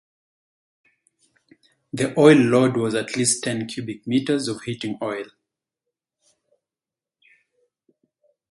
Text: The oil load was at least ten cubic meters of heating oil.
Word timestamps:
The 1.93 2.19
oil 2.19 2.35
load 2.37 2.75
was 2.75 2.95
at 2.95 3.15
least 3.15 3.43
ten 3.43 3.67
cubic 3.67 4.07
meters 4.07 4.47
of 4.47 4.63
heating 4.63 4.97
oil. 4.99 5.25